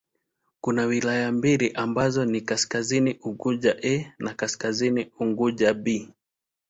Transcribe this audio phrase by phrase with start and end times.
[0.61, 6.13] Kuna wilaya mbili ambazo ni Kaskazini Unguja 'A' na Kaskazini Unguja 'B'.